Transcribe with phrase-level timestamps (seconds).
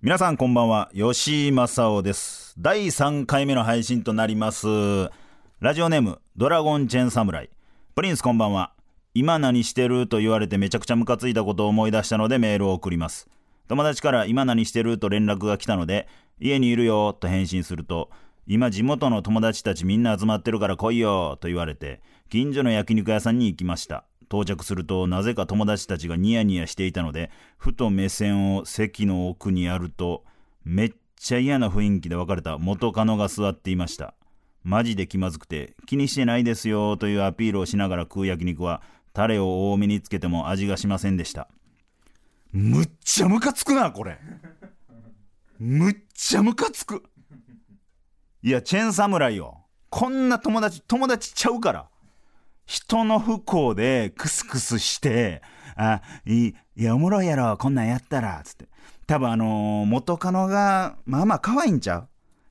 [0.00, 2.54] 皆さんこんばんは吉井正夫です。
[2.58, 4.66] 第3回目の配信となります。
[5.60, 7.50] ラジオネームドラゴンチェーン侍
[7.94, 8.72] プリンスこんばんは。
[9.12, 10.06] 今何してる？
[10.06, 13.28] と言われてめちゃくちゃムカついたことを思い出したのでメールを送ります。
[13.68, 14.98] 友達から今何してる？
[14.98, 16.08] と連絡が来たので
[16.40, 18.10] 家にいるよと返信すると
[18.46, 24.04] 今地元の友達たちみんな集まってるから来いよと言われて近所の焼肉屋さんに行きました。
[24.30, 30.24] 到着するとなぜか友達たちがニヤニヤしていたのでふと目線を席の奥にやると
[30.64, 34.14] めっちゃ嫌な雰囲気で別れた元カノが座っていました。
[34.64, 38.82] マジで気まずくて気にしてないですよというアピールをしながら食う焼肉は
[39.14, 41.48] タレを多めにつけても味がしませんでした。
[42.52, 44.18] むっちゃムカつくなこれ。
[45.58, 47.02] むっちゃムカつく。
[48.42, 49.66] いやチェーンサムライよ。
[49.90, 51.88] こんな友達友達ちゃうから。
[52.66, 55.42] 人の不幸でクスクスして、
[55.74, 58.68] あ、いい、いや、おもろいやろ、こんなんやったら、つって。
[59.06, 62.08] 多分あのー元カノが、まあまあ可愛いんちゃう？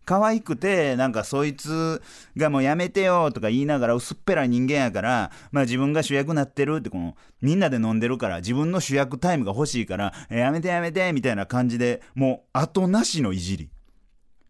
[0.08, 2.02] 可愛くて、なんかそいつ
[2.38, 13.70] がもうやめてよとか言いながら薄っぺらい人間やから、まあ自分が主役になってるって、この、みんなで飲んでるから、自分の主役タイムが欲しいから、やめてやめて、みたいな感じで、もう後なしのいじり。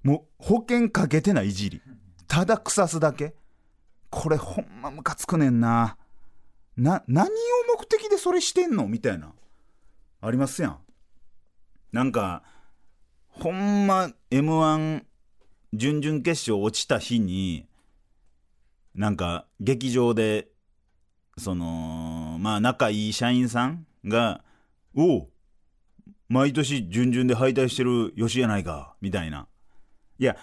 [0.03, 1.81] もう保険かけてないいじり。
[2.27, 3.33] ただ腐すだけ。
[4.11, 5.97] これほんまムカつくねんな。
[6.77, 7.31] な、何を
[7.75, 8.87] 目的でそれしてんの？
[8.87, 9.33] みたいな。
[10.21, 10.79] ありますやん。
[11.91, 12.43] なんか、
[13.27, 15.03] ほんま M1
[15.73, 17.67] 準々決勝落ちた日に、
[18.95, 20.47] なんか劇場で、
[21.37, 24.43] その、まあ仲いい社員さんが、
[24.95, 25.27] おう、
[26.29, 29.47] 毎年準々で敗退してる吉やないか、みたいな。
[30.19, 30.35] いや、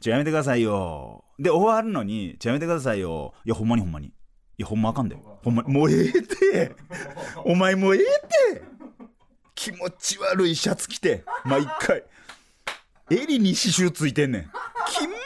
[0.00, 1.24] ちょ、やめてくださいよ。
[1.38, 3.34] で、終わるのに、ちょ、やめてくださいよ。
[3.44, 4.08] いや、ほんまにほんまに。
[4.08, 4.12] い
[4.58, 5.16] や、ほんまあかんで。
[5.16, 6.76] ほんまに、もうええって。
[7.44, 8.04] お前もうええっ
[8.54, 8.62] て。
[9.54, 12.04] 気持ち悪いシャツ着て、毎回。
[13.10, 14.42] 襟に刺繍ついてんねん。
[14.88, 15.18] キモい。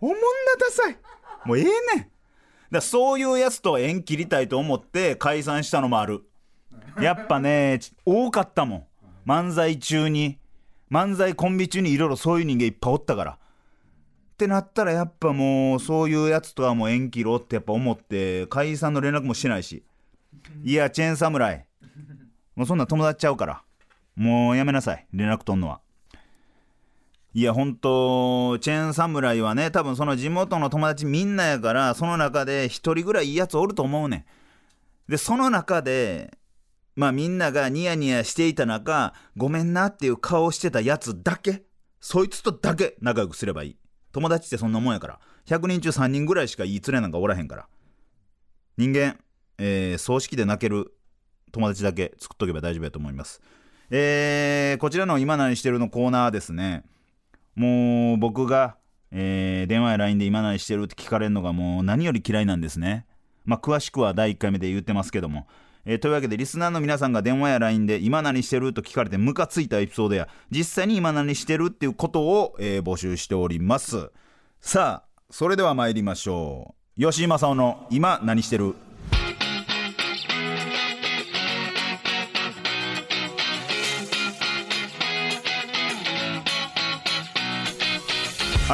[0.00, 0.20] おもんな
[0.58, 0.96] ダサい。
[1.44, 1.64] もうええ
[1.96, 2.10] ねん。
[2.70, 6.24] だそういうやつと縁切りたいと思って解散したのもある。
[7.00, 8.86] やっぱね、多かったもん。
[9.26, 10.38] 漫才中に。
[10.90, 13.32] 漫才コンビ中にいろいろそういう人間いっぱいおったから。
[13.32, 19.84] ってなったらやっぱもうそういうやつとはもう縁切ろうってやっぱ思って解散の連絡もしないし。
[20.64, 21.66] いや、チェーン侍。
[22.56, 23.62] もうそんな友達ちゃうから。
[24.16, 25.06] もうやめなさい。
[25.12, 25.80] 連絡取んのは。
[27.36, 34.24] いや、ほんと、チェーン侍はね、多分その地元の友達みんなやから、その中で一人ぐらいいいやつおると思うねん。
[35.10, 36.38] で、その中で、
[36.94, 41.64] まあみんながニヤニヤしていた中、ごめんなっていう顔してたやつだけ、
[42.00, 43.76] そいつとだけ仲良くすればいい。
[44.12, 45.18] 友達ってそんなもんやから。
[45.46, 47.66] 100人中3人ぐらいしかいい連れなんかおらへんから。
[48.78, 49.18] 人間、
[49.58, 50.94] えー、葬式で泣ける
[51.50, 53.42] 友達だけ作っとけば大丈夫やと思います。
[53.90, 56.84] えー、こちらの今何してるのコーナーですね、
[57.54, 58.76] もう僕が、
[59.10, 63.06] えー、電話や LINE で今何してるって聞かれるのがもう何より嫌いなんですね。
[63.44, 65.46] まあ詳しくは第1回目で言ってますけども。
[65.86, 74.10] えーというわけでリスナーの皆さんが電話や LINE で今何してると聞かれてムカついたエピソードや実際に今何してるっていうことを、えー募集しております
[74.60, 78.74] さあそれでは参りましょう吉井正夫の今何してる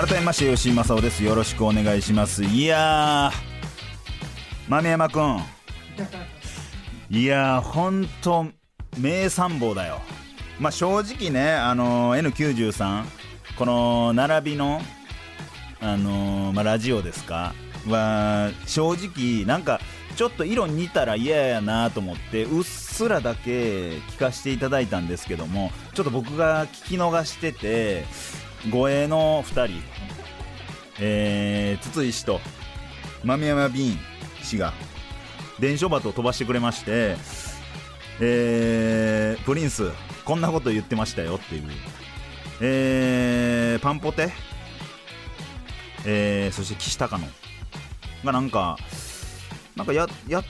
[0.00, 1.22] 改めまして吉井正夫です。
[1.22, 2.42] よろしくお願いします。
[2.42, 3.36] いやー
[4.66, 5.42] 豆山くん。
[7.10, 8.46] いやー、ほんと、
[8.98, 10.00] 名参謀だよ。
[10.58, 13.04] まあ、正直ね、あのー N93、
[13.58, 14.80] この並びの、
[15.82, 17.52] あのーまあ、ラジオですか？
[17.86, 19.80] は、正直、なんか、
[20.16, 28.06] ちょっと色似たら嫌やなと思って、うっすらだけ聞かせていただいたんですけども、ちょっと僕が聞き逃してて、
[28.68, 29.82] 護衛の2人、
[31.00, 32.40] えー、筒井氏と
[33.24, 33.98] 豆山ビン
[34.42, 34.72] 氏が、
[35.58, 37.16] 伝書バトを飛ばしてくれまして、
[38.20, 39.90] えー、プリンス、
[40.24, 41.62] こんなこと言ってましたよっていう。
[42.60, 44.30] えー、パンポテ、
[46.04, 47.26] えー、そして岸高野。
[48.24, 48.76] がなんか、
[49.76, 50.42] なんかや、や、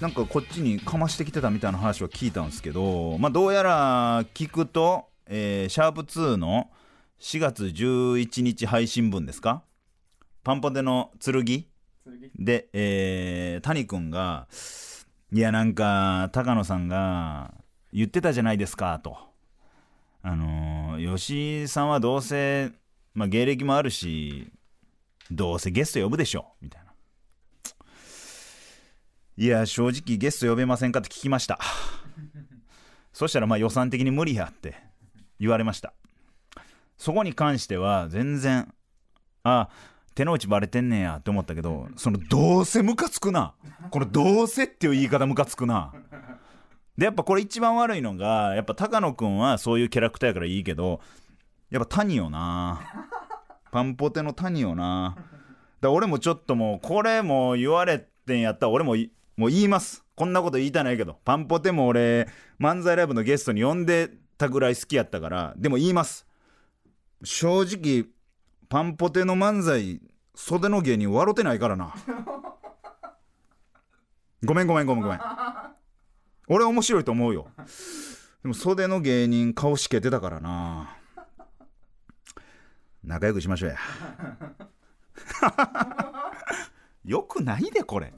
[0.00, 6.68] なんかこっちにかましてきてたみたいな話は聞いたんですけど、まあどうやら聞くと、えー、シャープ2の
[7.20, 9.62] 4月11日配信分ですか？
[10.42, 11.66] パンポテの剣？
[12.38, 14.46] で、えー、谷君が、
[15.32, 17.54] いや、なんか、高野さんが
[17.92, 19.16] 言ってたじゃないですか、と。
[20.22, 22.70] あのー吉井さんはどうせ、
[23.14, 24.50] まあ、芸歴もあるし
[25.30, 26.92] どうせゲスト呼ぶでしょみたいな。
[29.36, 31.58] いや正直ゲスト呼べませんかって聞きました。
[33.12, 34.76] そしたらまあ予算的に無理やって
[35.38, 35.92] 言われました
[36.96, 38.72] そこに関しては全然
[39.42, 39.68] あ
[40.14, 43.54] 手の内バレてんねやって思ったけどそのどうせムカつくな。
[43.90, 45.92] このどうせっていう言い方ムカつくな。
[46.96, 51.00] でやっぱこれ一番悪いのがやっぱ高野くんはそういうキャラクターやからいいけど
[51.70, 52.80] やっぱ谷よな。
[53.72, 55.16] パンポテの谷よな。
[55.80, 58.94] だ俺もちょっともうこれも言われてんやったら俺も
[59.36, 60.04] もう言います。
[60.14, 62.28] こんなこと言いたないけどパンポテも俺
[62.60, 66.24] 漫才ライブのゲストに呼んでたぐらい好きやったからでも言います。
[67.22, 68.06] 正直
[68.68, 70.00] パンポテの漫才
[70.34, 71.94] 袖の芸人笑ってないからな。
[74.44, 75.20] ごめんごめんごめんごめん。
[76.48, 77.48] 俺面白いと思うよ。
[78.42, 80.96] でも袖の芸人顔しけてたからな。
[83.02, 83.76] 仲良くしましょうや。
[87.04, 88.12] よくないでこれ。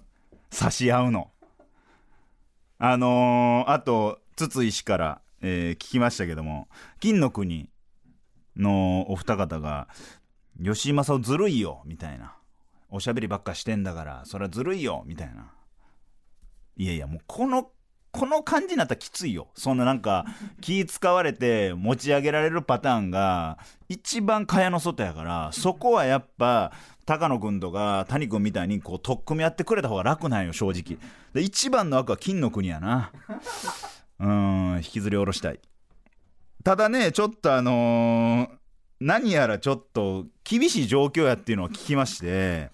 [0.50, 1.30] 差し合うの。
[2.78, 6.68] あのーあと筒井氏から、えー聞きましたけども
[7.00, 7.70] 金の国
[8.56, 9.88] のお二方が
[10.62, 12.36] 吉井正夫ずるいよみたいな
[12.88, 15.52] おしゃべりばっかしてんだからそれはずるいよみたいな。
[16.78, 17.70] いやいやもうこの
[18.12, 19.48] この感じになったらきついよ。
[19.54, 20.24] そんななんか
[20.62, 23.58] 気使われて持ち上げられるパターンが
[23.88, 26.72] 一番蚊帳の外やからそこはやっぱ
[27.04, 30.98] 高野君とか谷君みたいにこう取っ組み合ってくれた方が楽なんよ正直。
[31.34, 33.12] で一番の悪は金の国やな。
[34.18, 35.60] うん引きずり下ろしたい。
[36.64, 38.56] ただねちょっとあのー
[39.00, 42.70] 何やらちょっと厳しい状況やっていうのを聞きまして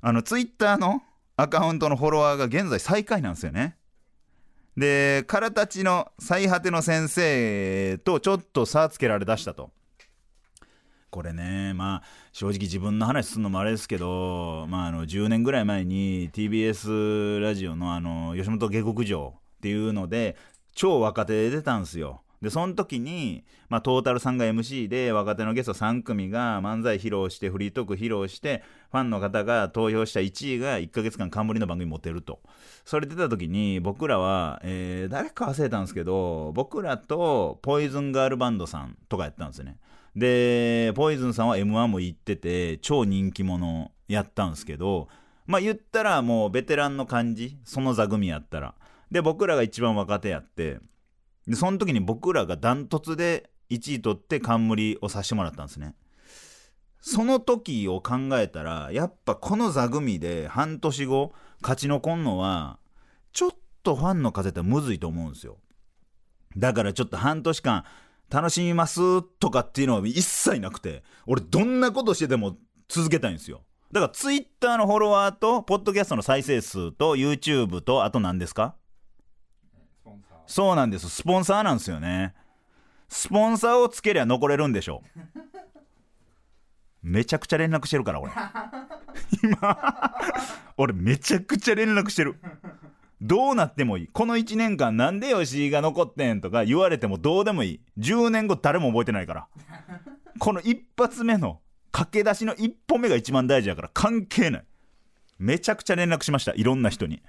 [0.00, 1.02] あのツイッターの
[1.36, 3.76] アカウントのフォロワーが現在最下位なんですよね。
[4.76, 9.70] で空たちの最果ての先生とちょっと差つけられだしたと。
[11.10, 12.02] これねまあ
[12.32, 20.36] 正直自分の話するのもあれですけど、まあ、あの10年ぐらい前に TBS ラジオのあの吉本下克上っていうので
[20.74, 22.22] 超若手で出たんですよ。
[22.40, 28.62] でその時に、まあ、トータルさんが MC で若手のゲスト3組が漫才披露してフリートーク披露して
[28.92, 32.40] ファンの方が投票した1位が1ヶ月間冠の番組持てると。
[32.84, 39.78] それ出た時に僕らは、えー誰か忘れたんですけど僕らとポイズンガールバンドさんとかやったんですよね。
[40.14, 45.08] でポイズンさんは m 1も行ってて超人気者やったんですけど
[45.46, 48.74] まあ言ったらもうベテランの感じその座組やったら。
[49.10, 50.80] で僕らが一番若手やって
[51.48, 55.94] でその時に僕らがダントツで1位取って冠をさせてもらったんですね。
[57.00, 62.78] その時を考えたらやっぱこの座組で半年後勝ち残んのは
[63.32, 63.50] ちょっ
[63.82, 65.58] とファンの風ってむずいと思うんですよ。
[66.56, 67.84] だからちょっと半年間
[68.30, 72.56] 楽しみますとかっていうのは一切なくて俺どんなことしてでも
[72.88, 73.62] 続けたいんですよ。
[73.92, 78.74] だからツイッターのフォロワーとポッドキャストの再生数と YouTube とあと何ですか？
[80.48, 81.08] そうなんです。
[81.10, 82.34] スポンサーなんですよね。
[83.08, 85.02] スポンサーをつけりゃ残れるんでしょ
[87.02, 88.32] めちゃくちゃ連絡してるから俺。
[89.42, 90.14] 今
[90.78, 92.40] 俺めちゃくちゃ連絡してる。
[93.20, 94.08] どうなってもいい。
[94.08, 97.80] この1年間なんで吉井が残ってんとか言われてもどうでもいい。
[97.98, 99.48] 10年後誰も覚えてないから。
[100.38, 101.60] この一発目の
[101.92, 104.64] 駆け出しの一歩目が一番大事やから関係ない。
[105.38, 106.54] めちゃくちゃ連絡しました。
[106.54, 107.22] いろんな人に。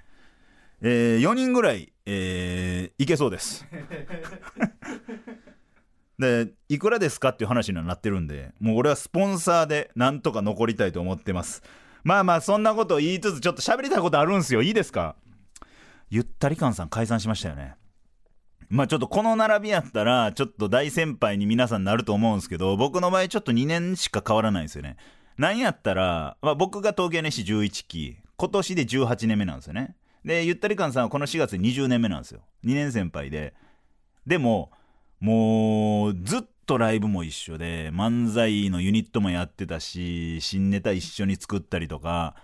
[0.82, 3.66] えー4人ぐらい、えーいけそうです。
[6.18, 11.62] でいくらですかっていう話にはなってるんでもう俺はスポンサーでなんとか残りたいと思ってます。
[12.04, 14.62] まあまあそんなことを言いつつちょっと喋りたいことあるんすよ。
[14.62, 15.16] いいですか？
[16.10, 17.74] ゆったり感さん解散しましたよね。
[18.68, 24.96] まあちょっとこの並びやったらちょっと大先輩に皆さんなると思うんですけど僕の場合ちょっと2年しか変わらないんですよね。
[25.38, 29.96] なんやったら、まあ、僕が東京 NSC11 期今年で18年目なんですよね。
[30.24, 32.40] でゆったり感さんはこの4月で20年目なんですよ。
[32.64, 33.54] 2年先輩で。
[34.26, 34.70] でも
[35.20, 42.36] もうずっとライブも一緒で漫才のユニットもやってたし新ネタ一緒に作ったりとか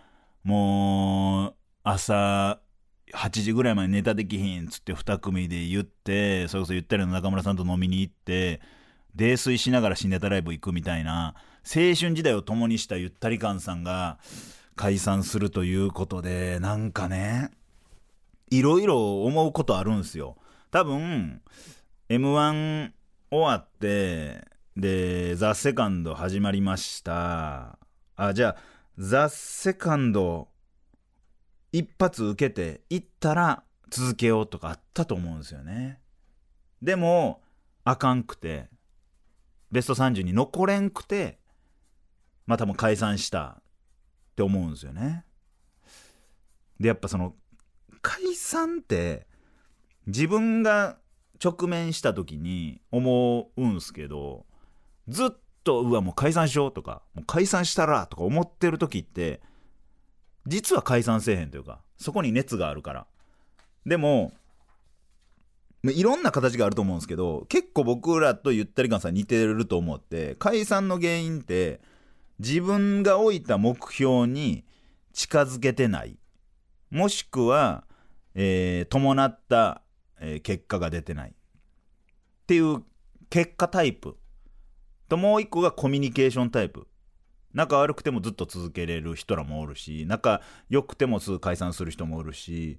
[0.43, 1.55] もう
[1.85, 2.61] 朝
[3.15, 8.61] 8時ぐらいまでネタできひんっつって2組で言ってそれこそゆったりの中村さんと飲みに行って
[9.15, 14.19] 泥酔しながら新ネタライブ行くみたいな青春時代を共にしたゆったり感さんが
[14.75, 17.51] 解散するということでなんかね
[18.51, 20.37] いろいろ思うことあるんですよ。
[20.71, 21.43] 多分
[22.09, 22.93] m 1
[23.31, 27.79] 終わってで「ザ・セカンド始まりました。
[28.15, 28.57] あじゃあ
[28.99, 30.49] 「ザ・セカンド
[31.73, 36.01] 一発受けて行ったら続けようとかあったと思うんですよね。
[36.83, 37.43] でも
[37.85, 38.69] あかんくて
[39.73, 41.39] ベスト30に残れんくて
[42.47, 43.63] まあ多分解散したっ
[44.37, 45.25] て思うんですよね。
[46.79, 47.35] でやっぱその
[48.07, 49.27] 解散って
[50.07, 50.97] 自分が
[51.45, 54.47] 直面した時に思うんすけど
[55.09, 55.31] ずっ
[55.65, 59.41] とうわもう解散しようとかもう解散したらとか思ってる時って
[60.47, 63.07] 実は解散せえへんというかそこに熱があるから。
[63.85, 64.33] でも
[65.83, 71.81] いろんな形があると思うんですけど結構僕らとゆったり感さん似てると思って解散の原因って
[72.39, 74.65] 自分が置いた目標に
[75.13, 76.17] 近づけてない。
[76.91, 77.86] もしくは、
[78.39, 79.83] えー伴った、
[80.21, 81.33] えー結果が出てないっ
[82.47, 82.85] ていう
[83.31, 84.17] 結果タイプ
[85.09, 86.87] ともう一個がコミュニケーションタイプ
[87.55, 92.79] 仲悪くてもずっと続けれる人らもおるし仲良くてもすぐ解散する人もおるし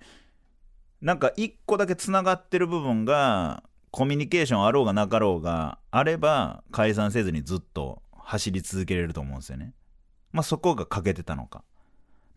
[1.02, 9.74] なんか一個だけつながってる部分がコミュニケーションあろうがなかろうがあれば解散せずにずっと走り続けれると思うんですよね。
[10.32, 11.64] まあそこが欠けてたのか。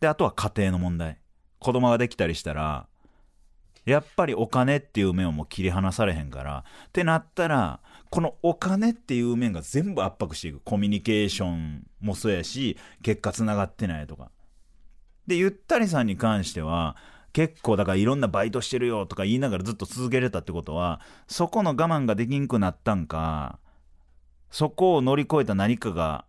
[0.00, 1.18] であとは家庭の問題。
[1.58, 2.86] 子供ができたりしたら
[3.90, 6.64] やっぱりお金っていう面をもう切り離されへんから。
[6.88, 7.80] ってなったら
[8.10, 10.60] このお金っていう面が全部圧迫していく。
[10.64, 14.30] コミュニケーションもそうやし結果つながってないとか。
[15.26, 16.96] でゆったりさんに関しては
[17.32, 23.60] 結構だからいろんなバイトしてるよとか言いながらずっと続けれたってことはそこの我慢ができんくなったんか
[24.50, 26.24] そこを乗り越えた何かが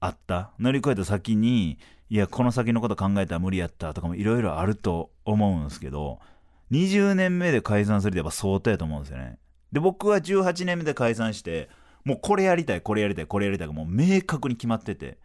[0.00, 0.50] あった？
[0.58, 1.78] 乗り越えた先に
[2.10, 6.18] いやこの先のこと考えたら無理やったとかもいろいろあると思うんですけど
[6.72, 9.38] 20年目で解散するってやっぱ相当やと思うんですよね。
[9.72, 11.68] で僕は18年目で解散して
[12.04, 15.18] もうこれやりたいこれやりたいこれやりたいがもう明確に決まってて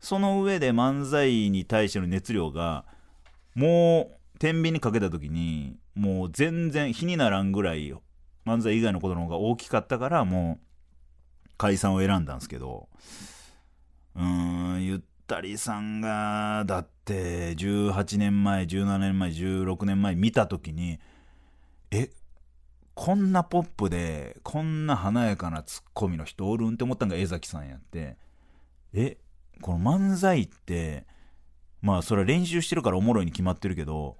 [0.00, 2.84] その上で漫才に対しての熱量が
[3.54, 7.94] もう天秤にかけた時にもう全然比にならんぐらい
[8.44, 12.88] 漫才以外のことの方が大きかったからもう解散を選んだんですけど
[14.16, 20.98] うーんゆったりさんがだって18年前17年前16年前見た時に
[21.90, 22.10] え
[22.94, 28.16] こんなポップでこんな華やかなツッコミの人おるんって思ったんが江崎さんやって。
[28.94, 29.16] え
[29.62, 31.06] この漫才って
[31.80, 34.18] まあそれは練習してるからおもろいに決まってるけど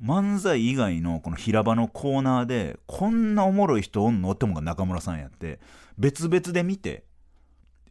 [0.00, 5.58] 漫才以外のこの平場のコーナーでこんなおもろい人おんのってもんが中村さんやって。
[5.98, 7.04] 別々で見て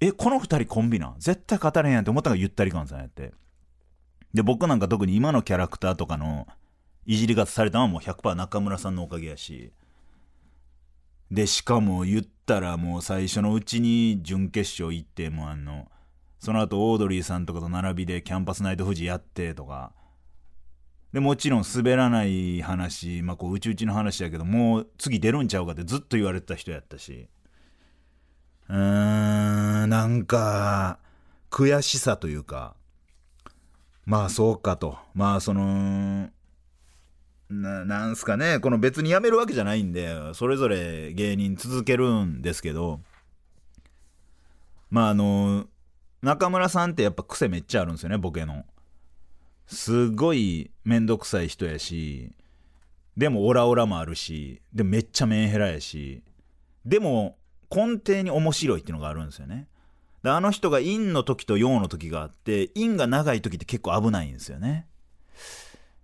[0.06, 1.16] えこの2人コンビなん？
[1.20, 3.34] 絶対語れへんやんって思ったのがゆったり感さんやって。
[4.34, 6.48] で僕なんか特に今のキャラクターとかの
[7.06, 9.72] いじり方されたのはもう100%中村さんのおかげやし。
[11.32, 15.88] でしかも言ったらもう最初のうちに準決勝行ってもうあの
[16.40, 19.94] その後オードリーさんとかと並びでキャンパスナイト富士やってとか。
[21.14, 27.30] でもちろん滑らない話まあこううちうちの話やけどもう次出るんちゃうかってずっと言われてた人やったし。
[28.70, 29.73] うーん。
[29.88, 31.00] なんか
[31.50, 32.76] 悔しさというか
[34.06, 34.98] まあそうかと。
[35.14, 36.30] まあその
[37.50, 38.60] ななんすかね。
[38.60, 43.00] この別に辞めるわけじゃないんでそれぞれ芸人続けるんですけど
[44.90, 45.68] まああの
[46.22, 48.66] 中村さんってやっぱ癖めっちゃあるんですよねボケの。
[49.68, 52.32] すごいめんどくさい人やし
[53.16, 56.22] でもオラオラもあるしでもめっちゃメンヘラやし
[56.86, 57.38] でも
[57.72, 59.68] 根底に面白いっていうのがあるんですよね。
[60.24, 64.88] であの人が陰の時と陽の時があって陰が長い時って結構危ないんですよね。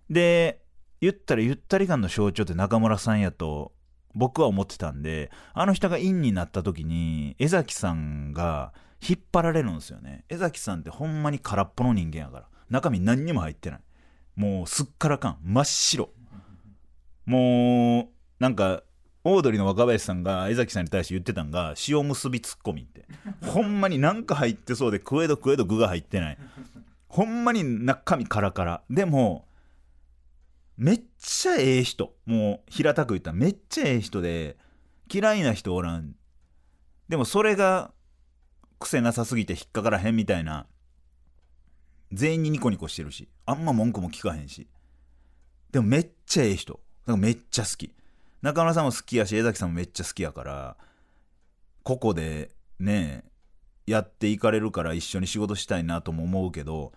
[0.08, 0.62] で
[1.00, 3.72] 言ったらゆったり感の象徴って中村さんやと
[4.14, 8.72] 僕は思ってたんであの人が陰になった時に江崎さんが
[9.06, 10.24] 引っ張られるんですよね。
[10.28, 12.46] 江崎さんってほんまに空っぽの人間やから。
[12.68, 13.80] 中身何にも入ってない。
[14.36, 15.38] もうすっからかん。
[15.42, 16.10] 真っ白。
[17.24, 18.08] もう
[18.38, 18.82] なんか
[19.22, 23.04] オードリーの若林さんが江崎さんに対して言ってたんが塩結びツッコミって。
[23.46, 26.38] ほんまになんか入ってそうで食えど食えど具が入ってない。
[27.08, 28.82] ほんまに中身カラカラ。
[28.88, 29.46] でも
[30.78, 32.14] めっちゃええ人。
[32.24, 34.56] もう平たく言ったらめっちゃええ人で
[35.12, 36.14] 嫌いな人おらん。
[37.08, 37.92] でもそれが
[38.78, 40.66] 癖なさすぎて引っかからへんみたいな。
[42.12, 43.28] 全員にニコニコしてるし。
[43.44, 44.66] あんま文句も聞かへんし。
[45.70, 46.80] でもめっちゃええ人。
[47.06, 47.92] だかめっちゃ好き。
[48.42, 50.76] 中村さんも好きやし江崎さんもめっちゃ好きやから
[51.82, 53.24] ここでね
[53.86, 56.92] やっていかれるから一緒に仕事したいなとも思うけど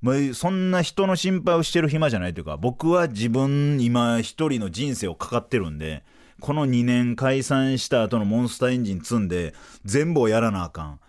[0.00, 6.04] もうそんな人の心配をしてる暇じゃないというか僕は自分今一人の人生をかかってるんで
[6.40, 11.00] この2年解散した後のモンスターエンジン積んで全部をやらなあかん。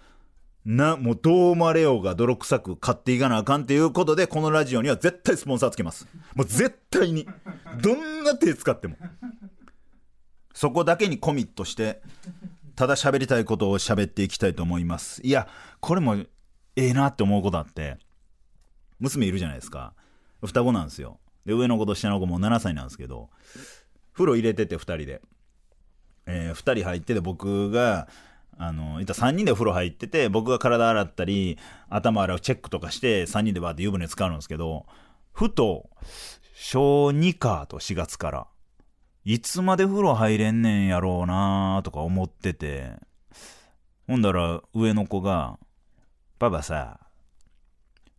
[0.65, 7.27] なもうどう思われようが泥臭く買っていかなあかんっていうことでこのラジオには絶対スポンサーつけますもう絶対に
[7.81, 8.97] どんな手使っても
[10.53, 12.01] そこだけにコミットして
[12.75, 15.21] ただ喋りたいことを喋っていきたいと思います。
[15.23, 15.47] いや、
[15.79, 16.27] これもえ
[16.75, 17.97] えなって思うことあって、
[18.99, 19.93] 娘いるじゃないですか。
[20.45, 21.19] 双子なんですよ。
[21.45, 23.29] で、上の子と下の子も7歳なんですけど、
[24.13, 25.21] 風呂入れてて2人で。
[26.27, 28.09] え2人入ってて僕が、
[28.57, 31.57] あの、いった3人で風呂入ってて、僕が体洗ったり、
[31.89, 34.85] 頭洗うチェックとかして、3人でバーって湯船使うんですけど、
[35.33, 35.89] ふと、
[36.53, 38.47] 小2かと4月から、
[39.25, 42.93] いつまで風呂入れんねんやろうなーとか思ってて、
[44.07, 45.59] ほんだら上の子が、
[46.39, 46.99] パパさ、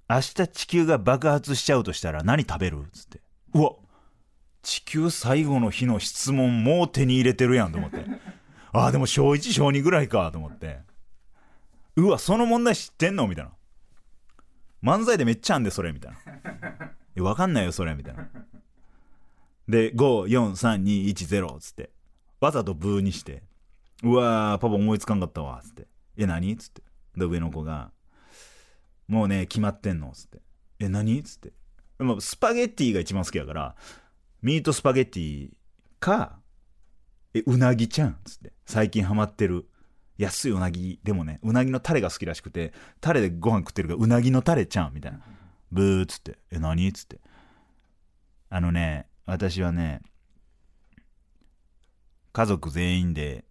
[0.08, 3.20] 明日地球が爆発しちゃうとしたら何食べるつって。
[3.54, 3.72] うわ
[4.62, 8.04] 地球最後の日の質問もう手に入れてるやんと思って。
[8.76, 10.80] ああ、でも小1、小2ぐらいかと思って。
[11.96, 13.26] うわ、その問題知ってんの？
[13.26, 13.52] みたいな。
[14.82, 16.18] 漫才でめっちゃあんで、それ、みたいな。
[17.16, 18.28] え、わかんないよ、それ、みたいな。
[19.66, 21.90] で、5、4、3、2、1、0つって。
[22.38, 23.42] わざとブーにして。
[24.02, 25.86] うわー、パパ思いつかんかったわ、つって。
[26.18, 26.54] え、何？
[26.58, 26.82] つって。
[27.16, 27.90] で、上の子が、
[29.08, 30.42] もうね、決まってんのつって。
[30.80, 31.22] え、何？
[31.22, 31.54] つって。
[31.96, 33.74] でもスパゲッティが一番好きやから、
[34.42, 35.48] ミートスパゲッティ
[35.98, 36.40] か、
[37.32, 38.52] え、うなぎちゃんつって。
[38.66, 39.66] 最近ハマってる。
[40.18, 45.20] 安いうなぎでもね、うなぎのタレが好きらしくて、タレでご飯食ってるから、うなぎのタレちゃんみたいな。
[45.70, 46.38] ブーっつって。
[46.50, 47.20] え、何っつって。
[48.48, 50.00] あのね、私はね、
[52.32, 53.44] 家族全員で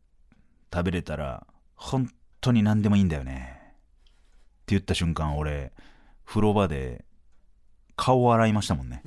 [0.73, 1.45] 食べれたら、
[1.75, 2.09] 本
[2.41, 3.59] 当に何でもいいんだよね。
[3.61, 3.67] っ
[4.65, 5.71] て言った瞬間、俺、
[6.25, 7.05] 風呂場で
[7.95, 9.03] 顔を洗いましたもんね。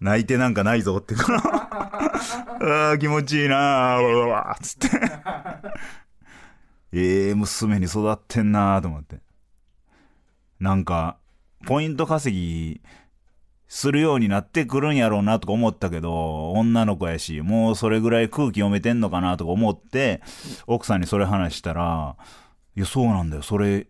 [0.00, 1.42] 泣いてなんかないぞってから
[2.92, 3.96] あー気持ちいいな。
[3.96, 4.88] あわわつって。
[6.92, 9.20] ええ娘に育ってんなーと思って。
[10.58, 11.18] なんか
[11.66, 12.80] ポイント稼ぎ
[13.68, 20.20] するようになってくるんやろうなとか思ったけど女の子やしもうそれぐらい空気読めてんのかなとか思って
[20.66, 22.16] 奥さんにそれ話したら
[22.76, 23.42] いやそうなんだよ。
[23.42, 23.86] それ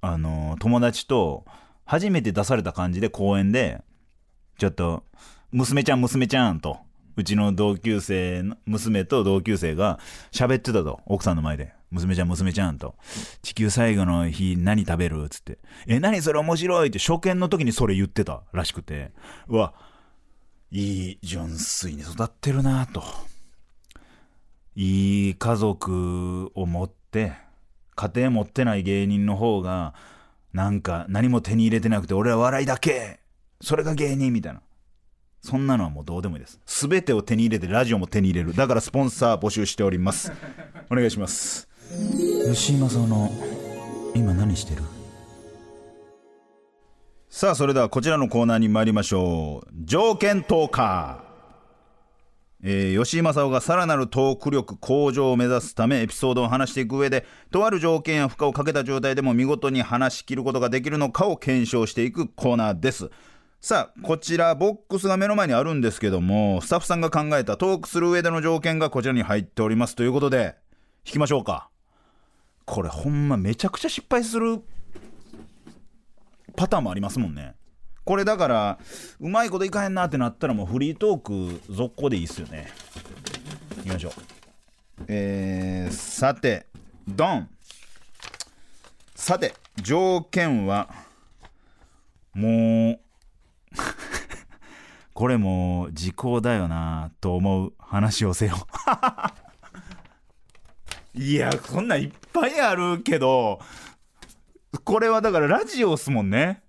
[0.00, 1.44] あの友達と
[1.84, 3.82] 初めて出された感じで公園で
[4.58, 5.04] ちょっと、
[5.52, 6.78] 娘ちゃん、娘ちゃんと、
[7.16, 9.98] うちの同級生の、娘と同級生が
[10.32, 11.74] 喋ってたと、奥さんの前で。
[11.90, 12.96] 娘ちゃん、娘ちゃんと。
[13.42, 15.28] 地球最後の日何食べる？
[15.28, 15.58] つって。
[15.86, 16.88] え、何それ面白い？
[16.88, 19.12] って初見の時にそれ言ってたらしくて。
[19.46, 19.72] うわ、
[20.72, 23.04] いい純粋に育ってるなと。
[24.74, 27.34] いい家族を持って、
[27.94, 29.94] 家庭持ってない芸人の方が、
[30.52, 33.20] なんか何も手に入れてなくて俺は笑いだけ
[33.60, 34.60] それが芸人みたいな。
[35.42, 36.60] そんなのはもうどうでもいいです。
[36.66, 38.54] すべてを手に入れてラジオも手に入れる。
[38.54, 40.32] だからスポンサー募集しております。
[40.90, 41.68] お願いします。
[42.46, 43.30] 吉井正夫の
[44.14, 44.82] 今何してる？
[47.28, 49.70] さあ、それではこちらのコーナーに参りましょう。
[49.84, 51.26] 条件トーカー。
[52.62, 63.10] えー吉井正夫がさらなるトーク力向上を目指すためエピソードを話していく上でとある条件や負荷をかけた状態でも見事に話し切ることができるのかを検証していくコーナーです
[63.60, 70.54] さあこちらボックスが目の前にあるんですけどもスタッフさんが考えたトークする上での条件がこちらに入っておりますということで
[71.04, 71.68] 引きましょうか。
[72.64, 74.60] これほんまめちゃくちゃ失敗する
[76.56, 77.54] パターンもありますもんね。
[78.04, 78.78] これだから
[79.20, 82.68] うまいこといかへんなってなったらもうフリートーク続行でいいっすよね。
[83.78, 84.12] いきましょう。
[85.08, 86.66] えー、さて
[87.08, 87.48] ドン。
[89.14, 90.88] さて条件は
[92.34, 93.00] もう
[95.14, 98.66] これも時効だよなと思う話をせよ。
[101.14, 103.58] いやこんないっぱいあるけど
[104.84, 106.62] これはだからラジオっすもんね。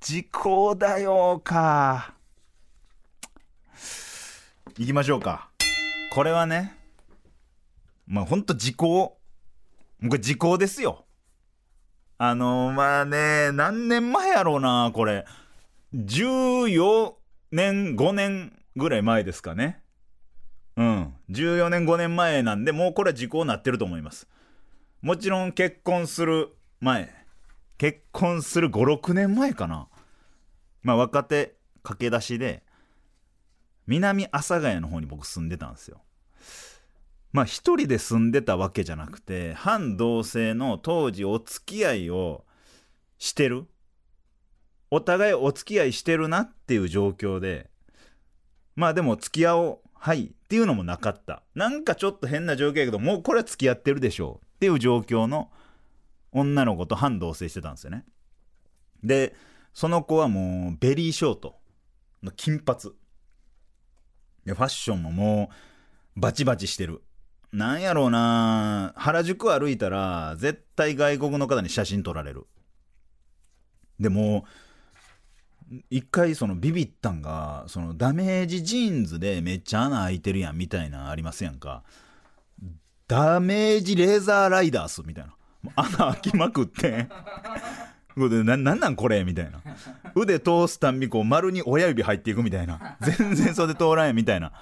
[0.00, 2.14] 時効だよか。
[4.76, 5.48] 行きましょうか。
[6.12, 6.76] これはね
[8.06, 9.18] まあほんと時効。
[10.00, 11.06] もうこれ時効ですよ。
[12.18, 15.24] あのまあね何年前やろうなこれ。
[15.94, 17.14] 14
[17.50, 19.82] 年5年ぐらい前ですかね。
[20.76, 21.14] うん。
[21.30, 24.26] 14年5年前なんでもうこれは時効になってると思います。
[25.02, 26.48] もちろん結婚する
[26.80, 27.12] 前。
[27.76, 29.88] 結婚する56年前かな。
[30.82, 32.62] まあ若手駆け出しで
[33.86, 36.00] 南阿佐ヶ谷の方に僕住んでたんですよ。
[37.32, 42.44] まあ一人で住んでたわけじゃなくて反同性の当時お付き合いを
[43.18, 43.66] してる
[44.92, 47.70] お互いお付き合いしてるなっていう状況で
[48.76, 55.50] まあでも付き合おうはいっていうのもなかったなんかちょっと変な状況やけどもうこれは付き合ってるでしょうっていう状況の
[56.30, 58.04] 女の子と反同棲してたんですよね
[59.02, 59.34] で
[59.72, 61.56] その子はもうベリーショート
[62.22, 62.90] の金髪
[64.44, 65.50] でファッションもも
[66.16, 67.02] うバチバチしてる。
[67.52, 72.46] なんやろうな原宿歩いたら、絶対外国の方に写真撮られる。
[74.00, 74.71] でもう、
[75.90, 81.82] 一回そのビビったんが、そのダメージジーンズでめっちゃ穴開いてるやんみたいなありますやんか？
[83.08, 85.34] ダメージレーザーライダースみたいな。
[85.76, 87.08] 穴開きまくって。
[88.14, 89.62] これななんなんこれみたいな。
[90.14, 92.96] 腕通すたんびこう丸に親指入っていくみたいな。
[93.00, 94.52] 全然袖通らんやんみたいな。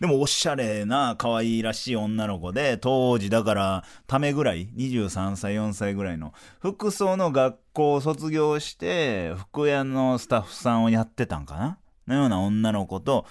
[0.00, 11.78] でもおしゃれな可愛らしい女の子で、当時だからためぐらい、23歳、4歳ぐらいの、服装の学校を卒業して、服屋のスタッフさんをやってたんかな？
[12.06, 13.26] のような女の子と、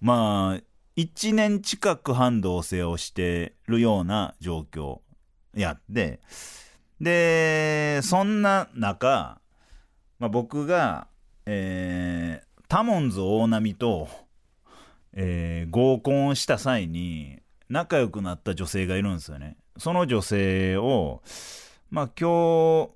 [0.00, 0.62] まあ、
[0.96, 5.00] 1年近く半同棲をしてるような状況
[5.54, 6.20] やって、
[7.00, 9.40] で、そんな中、
[10.18, 11.06] まあ、僕が、
[11.46, 14.10] えータモンズ大波と、
[15.20, 19.56] えー合コンした際に仲良くなった女性がいるんですよね。
[19.76, 21.22] その女性を、
[21.90, 22.90] まあ今日、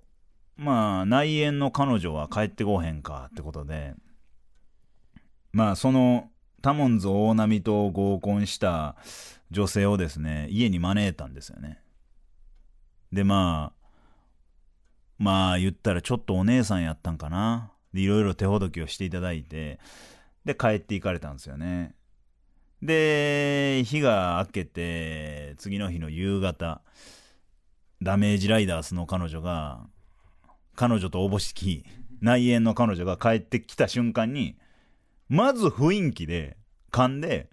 [0.56, 3.94] まあ内縁の彼女は帰ってこへんかってことで、
[5.52, 6.30] まあその
[6.62, 8.94] タモンズ大波と合コンした
[9.50, 11.80] 女性をですね、家に招いたんですよね。
[13.12, 13.86] でまあ、
[15.18, 17.72] まあ言ったらちょっとお姉さんやったんかな。
[17.92, 19.80] でいろいろ手ほどきをしていただいて、
[20.44, 21.96] で帰って行かれたんですよね。
[22.82, 26.82] で、日が明けて、次の日の夕方、
[28.02, 29.86] ダメージライダースの彼女が、
[30.74, 31.84] 彼女とおぼしき
[32.20, 34.56] 内縁の彼女が帰ってきた瞬間に、
[35.28, 36.56] まず雰囲気で
[36.90, 37.50] 噛んで、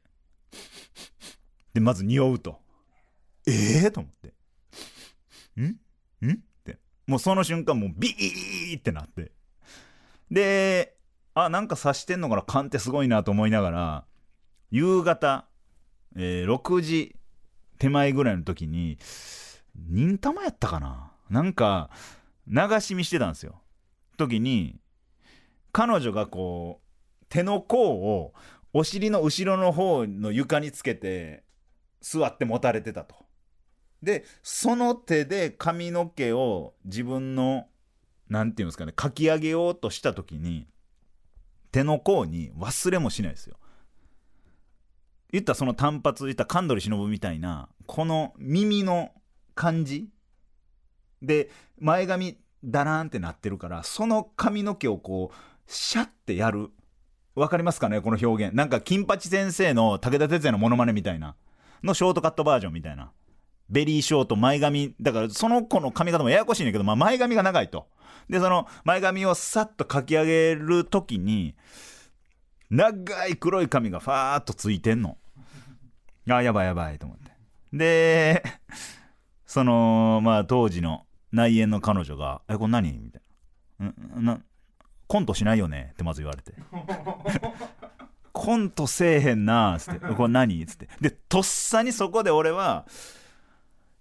[1.74, 2.60] で、まず匂うと。
[3.48, 4.34] ええー、と思って。
[5.62, 5.64] ん？
[6.28, 6.34] ん？
[6.34, 6.80] って。
[7.06, 9.32] もうその瞬間もうビーってなって。
[10.32, 10.96] で、
[11.36, 14.06] あ、なんか察してんのかな勘ってすごいなと思いながら、
[14.72, 15.46] 夕方、
[16.16, 17.16] えー6時
[17.78, 18.98] 手前ぐらいの時に、
[19.76, 21.12] 忍たまやったかな？
[21.30, 21.90] なんか、
[22.48, 23.62] 流し見してたんですよ。
[24.18, 24.80] 時に、
[25.72, 28.34] 彼女がこう、手の甲を
[28.74, 31.44] お尻の後ろの方の床につけて、
[32.02, 33.16] 座って持たれてたと。
[34.02, 37.68] で、その手で髪の毛を自分の、
[38.30, 40.68] なんていうんですかね、かき上げようとした時に、
[41.72, 43.59] 手の甲に忘れもしないですよ。
[45.32, 49.12] 言ったその単発、言ったら神取忍みたいな、この耳の
[49.56, 50.10] 感じ
[51.22, 56.72] で、前髪ダラーンってなってるから、その髪の毛をこう、シャッてやる。
[57.36, 58.02] わかりますかね？
[58.02, 58.56] この表現。
[58.56, 61.36] なんか、金八先生の武田鉄矢のモノマネみたいな。
[61.84, 63.12] のショートカットバージョンみたいな。
[63.70, 64.96] ベリーショート、前髪。
[65.00, 67.88] だから、その子の髪型もややこしいんだけど、まあ、前髪が長いと。
[68.30, 71.56] で、その前髪をさっとかき上げるときに、
[72.70, 75.18] 長い黒い髪がファーっとついてんの。
[76.30, 77.32] あ、やばいやばいと思って。
[77.74, 78.44] で、
[79.46, 82.92] その、まあ当時の内縁の彼女が、え、これ何？
[82.92, 83.22] みたい
[83.80, 84.34] な。
[84.36, 84.42] な、
[85.08, 85.90] コントしないよね？
[85.94, 86.54] ってまず言われて。
[88.32, 90.62] コントせえへんなっつって、これ何？
[90.62, 90.90] っつって。
[91.02, 92.86] で、とっさにそこで俺は、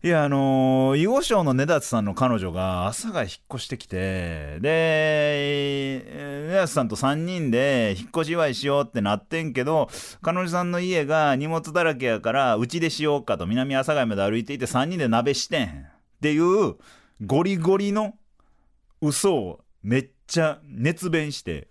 [0.00, 6.04] いや、あのー、囲碁将の根立さんの彼女が阿佐ヶ谷引っ越してきて、で、
[6.48, 9.88] 根立さんと3人で引っ越し祝いしようってなってんけど、
[10.22, 15.66] 彼女さんの家が荷物だらけやから、うちでしようかと、南阿佐ヶ谷まで歩いていて3人で鍋してん。
[15.66, 15.72] っ
[16.22, 16.76] ていう、
[17.26, 18.14] ゴリゴリの
[19.00, 21.66] 嘘をめっちゃ熱弁して、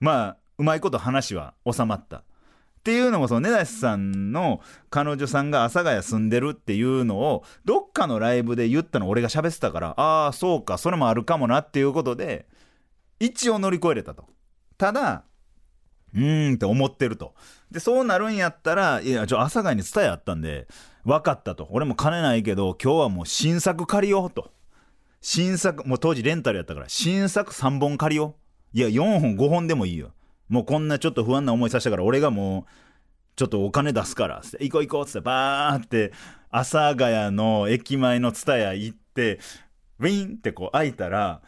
[0.00, 2.24] まあ、うまいこと話は収まった。
[2.84, 12.46] っていうのもその根立さんの彼女さんが阿佐ヶ谷住んでるっていうのをどっかのライブで言ったの俺が喋ってたからああそうかそれもあるかもなっていうことで
[13.18, 14.26] 一応乗り越えれたと。
[14.76, 15.24] ただ
[16.12, 17.34] うーんって思ってると。
[17.70, 20.68] でそうなるんやったらいやちょ阿佐ヶ谷に伝えあったんで
[21.06, 21.66] 分かったと。
[21.70, 24.52] 俺も金ないけど今日はもう新作借りようと。
[25.22, 28.36] 新作もう当時レンタルやったから新作3本借りよ
[28.74, 28.78] う。
[28.78, 30.10] いや4本5本でもいいよ。
[30.48, 32.70] もうこんなちょっと不安な思いさせたから俺がもう
[33.36, 36.12] ちょっとお金出すからっ行こう行こうっつってバーって
[36.50, 39.40] 阿佐ヶ谷の駅前の蔦屋行って
[39.98, 41.40] ウィンってこう開いたら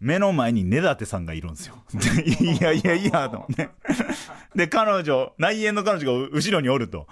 [0.00, 1.76] 目の前に根立さんがいるんですよ。
[2.24, 3.70] いやいやいやと思って。
[4.54, 7.06] で彼女内縁の彼女が後ろにおると。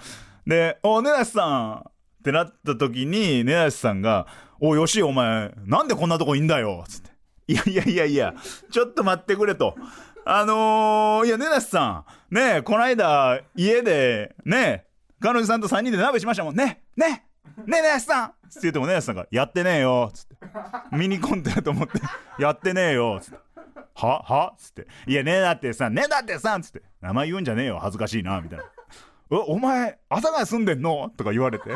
[0.46, 4.26] で「お根立さん!」ってなった時に根立さんが
[4.60, 7.10] 「およしお前なんでこんなとこいんだよ」っつって
[7.48, 8.34] 「いやいやいやいや
[8.70, 9.74] ちょっと待ってくれ」と。
[10.24, 14.86] あのー、いや、根立さん、ねえ、この間、家で、ねえ、
[15.20, 16.82] 彼女さんと3人で鍋しましたもんね。
[16.96, 17.24] ね
[17.66, 20.36] ね根立さんって言っても根立さんが、やってねえよ、つって。
[20.96, 22.00] ミニコントやと思って、
[22.38, 23.38] やってねえよ、つって。
[23.94, 24.86] ははつって。
[25.06, 26.82] いや、根立さん、根立さんつって。
[27.00, 28.64] 名前言うんじゃねえよ、恥ずかしいな、みたいな。
[29.32, 31.10] えお前阿佐ヶ谷住んでんの？
[31.16, 31.70] とか言われて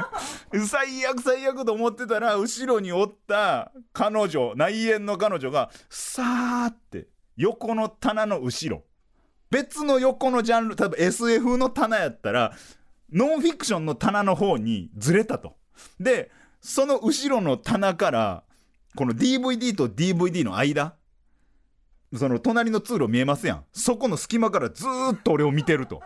[0.69, 7.07] 最悪最悪と思ってたら後ろにおった彼女内縁の彼女がさーって
[7.37, 8.83] 横の棚の後ろ。
[9.51, 12.53] 別の横のジャンル多分 SF の棚やったら
[13.13, 15.57] ノンフィクションの棚の方にずれたと。
[16.01, 18.43] でその後ろの棚から
[18.97, 20.95] この DVD と DVD の間
[22.15, 23.65] その隣の通路見えますやん。
[23.73, 26.03] そこの隙間からずっと俺を見てると。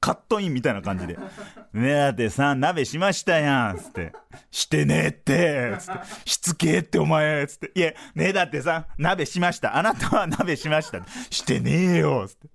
[0.00, 1.18] カットインみたいな感じで
[1.72, 4.12] 「ねだってさ鍋しましたやん」つって
[4.50, 9.76] 「してねえって」つって「しつけえってお前」つって「いやねだってさ鍋しました。
[9.76, 12.48] あなたは鍋しました」してねえよ」つって。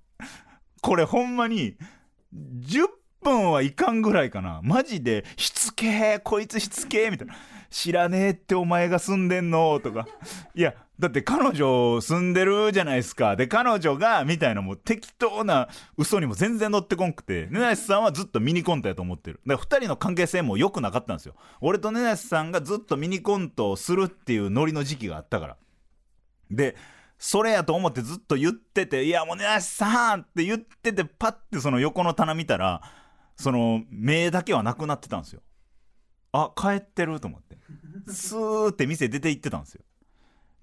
[0.82, 1.78] これほんまに
[2.34, 2.88] 10
[3.24, 4.62] 分はいかんぐらいかな。
[4.64, 7.36] マジで「しつけえこいつしつけえ」みたいな
[7.70, 10.08] 「知らねえってお前が住んでんの」とか。
[10.56, 13.36] いやだって彼女住んでるじゃないですか。
[13.36, 17.48] で彼女がみたいなもう適当な嘘にも全然乗ってこんくて。
[17.50, 19.42] 根無さんはずっとミニコントやと思ってる。
[19.48, 21.34] だから2人の関係性も良くなかったんですよ。
[21.60, 25.58] 俺と根無さんがずっとミニコントをするっていうノリの時期があったから。
[26.52, 26.76] で
[27.18, 32.80] それやと思ってずっと言ってて「いやもう根無さん!」って言っててパッてその横の棚見たら
[33.36, 35.42] その目だけはなくなってたんですよ。
[36.32, 37.58] あ帰ってると思って。
[38.08, 39.82] スーって店出て行ってたんですよ。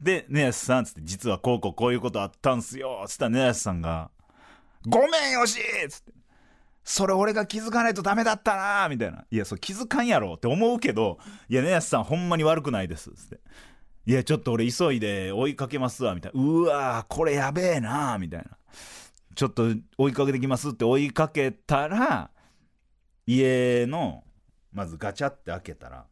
[0.01, 4.11] で、ねやすさんつって、実はこうこうこういうことあったんすよつったらねやすさんが、
[4.87, 6.13] ごめんよしつって、
[6.85, 9.25] それ俺が気づかないとダメだったなみたいな。
[9.31, 13.11] いや、そう気づかんやろって思うけど、いや、ねやすさんほんまに悪くないです。
[13.11, 13.41] つって。
[14.07, 16.41] いや、ちょっと俺急いで追いかけますわ、みたいな。
[16.41, 18.57] うわーこれやべえなみたいな。
[19.35, 19.67] ちょっと
[19.99, 22.31] 追いかけてきますって追いかけたら、
[23.27, 24.25] 家の、
[24.73, 26.07] まずガチャって開けたら、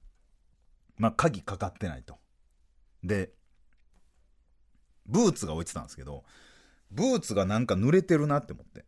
[0.99, 2.19] まあ、鍵かかってないと。
[3.03, 3.31] で、
[5.09, 6.25] ブーツが置いてたんですけど、
[6.91, 8.85] ブーツがなんか濡れてるなって思って。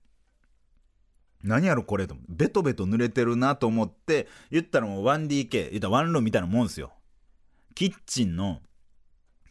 [1.43, 2.33] 何やろこれと思って。
[2.33, 6.93] ベトベト濡れてるなと思って、言ったらもう 1DK、言ったらワンルームみたいなもんですよ。
[7.75, 8.61] キッチンの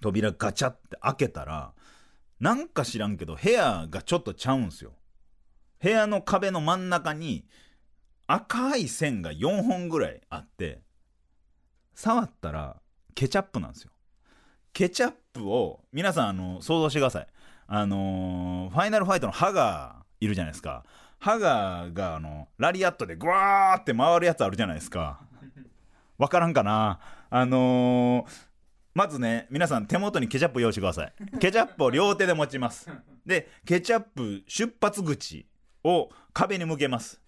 [0.01, 1.73] 扉ガチャって開けたら、
[2.39, 4.93] なんか知らんけど部屋がちょっとちゃうんすよ。
[5.81, 7.45] 部屋の壁の真ん中に
[8.27, 10.81] 赤い線が4本ぐらいあって、
[11.95, 12.81] 触ったら
[13.15, 13.91] ケチャップなんですよ。
[14.73, 17.27] ケチャップを皆さんあの想像してください。
[17.67, 20.83] あのーファイナルファイトのハガーいるじゃないですか。
[21.19, 25.19] ハガーがあのラリアットでグワーって回るやつあるじゃないですか。
[26.17, 26.99] わからんかな。
[27.29, 28.47] あのー
[28.93, 31.13] まずね皆さん手元にケチャップ用意してください。
[31.39, 32.89] ケチャップを両手で持ちます。
[33.25, 35.45] でケチャップ出発口
[35.83, 37.21] を壁に向けます。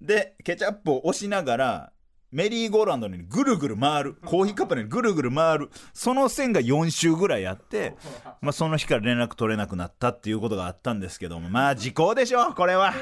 [0.00, 1.91] でケチャップを押しながら
[2.32, 7.94] メリーゴーランドにぐるぐる回るコーヒーカップにぐるぐる回るその線が4周ぐらいあって、
[8.40, 12.94] まあ、その日から連絡取れなくなったっていうことがあったんですけどもまあ時効でしょこれは。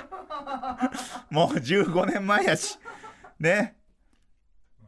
[1.30, 2.78] もう15年前やし。
[3.38, 3.76] ね。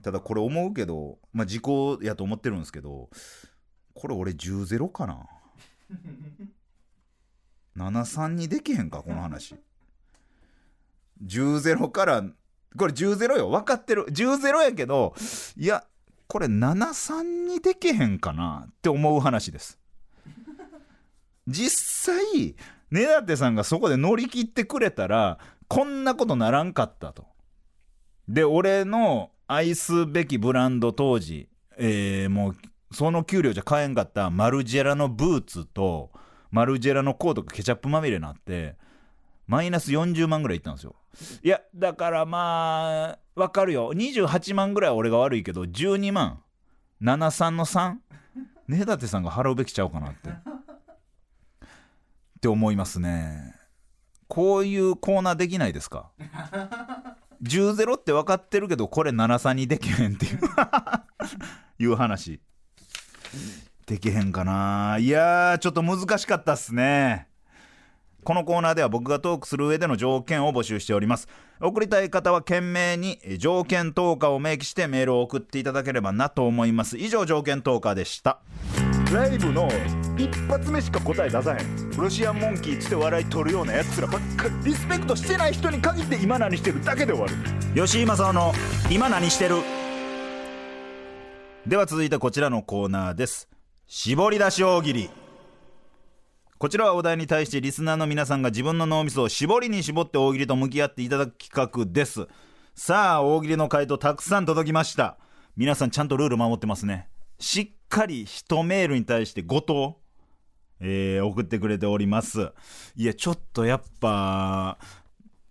[0.03, 3.11] ただこれ思うけどまあ時効やと思ってるんですけど
[3.95, 5.25] これ俺10-0かな。
[7.77, 9.55] 7-3にできへんかこの話。
[11.25, 12.25] 10-0から
[12.77, 13.51] これ10-0よ。
[13.51, 14.07] 分かってる。
[14.07, 15.15] 10-0やけど
[15.57, 15.85] いや
[16.27, 19.79] これ7-3にできへんかなって思う話です。
[21.47, 22.55] 実際
[22.91, 27.27] 根立さんがそこで乗り切ってくれたらこんなことならんかったと。
[28.29, 32.57] で俺の愛すべきブランド当時、えーもう
[32.95, 36.11] その給料じゃ買えんかったマルジェラのブーツと
[36.51, 38.77] マルジェラのコートがケチャップまみれになって
[39.47, 40.95] マイナス40万ぐらいいったんですよ。
[41.43, 43.93] いやだからまあわかるよ。
[43.95, 46.43] 28万ぐらい俺が悪いけど12万。
[47.03, 47.97] 73の 3?
[48.69, 50.29] 根立さんが払うべきちゃうかなって。
[50.31, 50.35] っ
[52.41, 53.55] て思いますね。
[54.29, 56.11] こういうコーナーできないですか
[57.43, 60.41] ？10-0って分かってるけどこれ7-3にできへんっていう。
[61.79, 62.41] いう話。
[63.87, 64.99] できへんかな。
[64.99, 67.29] いやちょっと難しかったっすね。
[68.25, 71.27] このコーナーでは僕がトークする上での条件を募集しております。
[71.61, 76.99] 送りたい方は懸命にえー条件投下を明記してメールを送っていただければなと思います。
[76.99, 78.39] 以上条件投下でした。
[79.13, 79.69] ライブの
[80.17, 81.91] 一発目しか答え出さへん。
[81.97, 87.35] ロシアンモンキーっつって笑い取るようなやつらばっかりリスペクトしてない人に限って今何してるだけで終わる。
[87.75, 88.53] 吉井正夫の
[88.89, 89.57] 「今何してる?」
[91.67, 93.49] では続いてこちらのコーナーです。
[93.89, 95.11] 絞り出し大喜利
[96.63, 102.29] こちらはお題に対してリスナーの皆さんが自分の脳みそを絞りに絞って大喜利と向き合っていただく企画です。
[102.77, 105.19] さあ大喜利の回答たくさん届きました。
[105.57, 107.09] 皆さんちゃんとルール守ってますね。
[107.41, 109.97] しっかり1メールに対して5答
[110.79, 112.53] えー送ってくれております。
[112.95, 114.79] いやちょっとやっぱ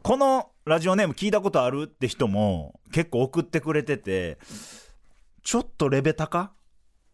[0.03, 4.37] このラジオネーム聞いたことあるって人も結構送ってくれてて
[5.43, 6.53] ちょっとレベ高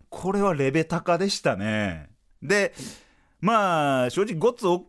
[0.10, 2.12] これはレベ高でしたね。
[2.44, 2.76] で
[3.40, 4.86] まあ正直5つ 5,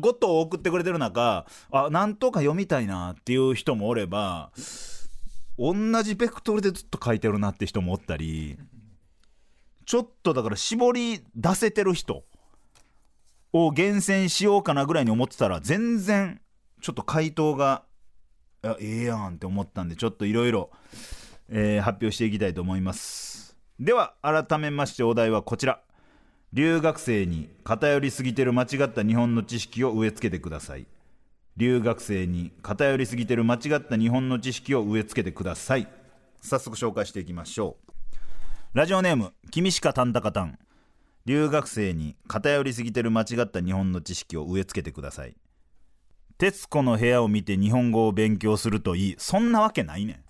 [0.00, 4.50] 5と送ってくれてる中あなんとか読みたいなっていう人もおれば
[5.58, 8.58] 同じベクトルでずっと書いてるなって人もおったり
[9.86, 12.24] ちょっとだから絞り出せてる人
[13.52, 16.40] を厳選しようかなぐらいに思ってたら全然
[16.82, 17.84] ちょっと回答が
[18.62, 20.70] ええやんって思ったんでちょっといろいろ
[21.48, 23.56] 発表していきたいと思います。
[23.78, 25.85] では改めましてお題はこちら。
[26.52, 30.86] 留学生に偏りすぎてる間違った日本の知識を植え付けてください。
[31.56, 35.88] 留学生に偏りすぎてる間違った日本の知識を植え付けてください。
[36.40, 37.92] 早速紹介していきましょう。
[38.74, 40.58] ラジオネーム君しかたんたかたん。
[41.24, 45.34] 留学生に偏りすぎてる間違った日本の知識を植え付けてください。
[46.38, 49.14] 徹子の部屋を見て日本語を勉強するといい。
[49.18, 50.20] そんなわけないねん。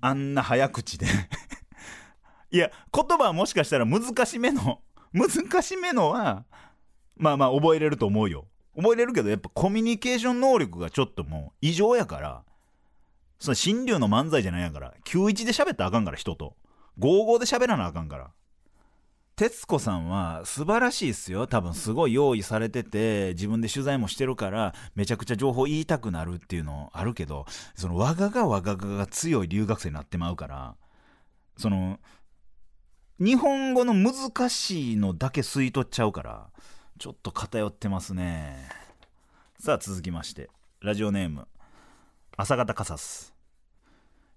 [0.00, 1.06] あんな早口で。
[2.50, 4.80] いや言葉はもしかしたら難しめの
[5.12, 6.44] 難しめのは
[7.16, 8.46] まあまあ覚えれると思うよ。
[8.76, 12.44] 覚えれるけどやっぱコミュニケーション能力がちょっともう異常やから
[13.38, 16.56] その新流の漫才じゃないやから91で喋ったらあかんから人と。
[16.98, 18.30] 55で喋らなあかんから。
[19.36, 21.46] 徹子さんは素晴らしいっすよ。
[21.46, 30.76] 多分すごい用意されてて自分で取材もしてるからめちゃくちゃ情報言いたくなるっていうのあるけどその我がが我ががが強い留学生になってまうから
[31.56, 31.98] その
[33.20, 36.46] 日本語の難しいのだけ吸い取っちゃうから
[36.98, 38.66] ちょっと偏ってますね。
[39.58, 40.48] さあ続きまして。
[40.80, 41.46] ラジオネーム。
[42.38, 43.34] 朝方カサス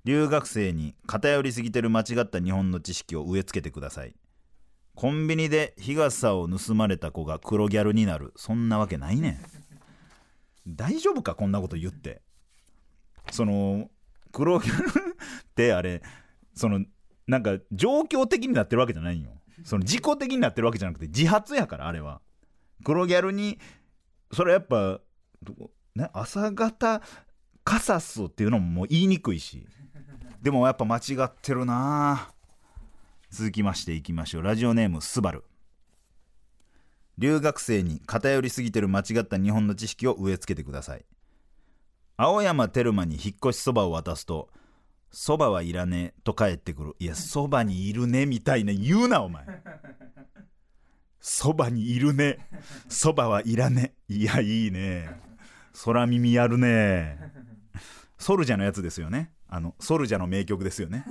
[0.03, 4.15] 留学生に偏りすぎてる間違った日本の知識を植え付けてください。
[4.95, 8.33] コンビニで日傘を盗まれた子が黒ギャルになる。
[8.35, 9.29] そんなわけないね。
[9.29, 9.39] ん
[10.67, 12.21] 大丈夫かこんなこと言って。
[13.31, 13.89] その
[14.33, 14.93] 黒ギャルっ
[15.55, 16.01] てあれ
[16.53, 16.83] その
[17.27, 19.29] なんか状況的になってるわけじゃないよ。
[19.63, 22.21] その自己的になってるわけじゃなくて自発やからあれは。
[22.83, 23.59] 黒ギャルに
[24.31, 24.99] それやっぱ
[25.95, 27.01] ね朝方
[27.63, 29.65] カサスっていうのももう言いにくいし。
[30.41, 32.33] でもやっぱ間違ってるな。
[33.29, 34.41] 続きましていきましょう。
[34.43, 35.43] ラジオネームスバル。
[37.17, 41.05] 留学生に偏りすぎてる間違った日本の知識を植え付けてください。
[42.17, 44.49] 青山テルマに引っ越しそばを渡すと
[45.15, 46.95] そばはいらねえと帰ってくる。
[46.97, 49.45] いやそばにいるねみたいな言うなお前。
[51.19, 52.39] そばにいるね。
[52.89, 55.07] そばはいらねいやいいね。
[55.85, 57.19] 空耳やるね。
[58.17, 59.31] ソルジャのやつですよね。
[59.47, 61.05] あのソルジャの名曲ですよね。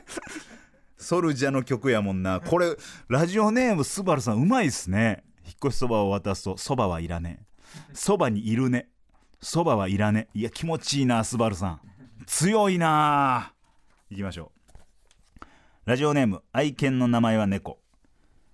[0.98, 2.40] ソルジャの曲やもんな。
[2.40, 2.76] これ
[3.08, 5.24] ラジオネームスバルさんうまいっすね。
[5.46, 7.46] 引っ越しそばを渡すとそばはいらね
[7.94, 8.90] そばにいるね。
[9.40, 11.80] そばはいらねいや気持ちいいなスバルさん。
[12.26, 13.52] 強いな
[14.10, 14.50] 行きましょ
[15.40, 15.44] う。
[15.84, 17.78] ラジオネーム愛犬の名前は猫。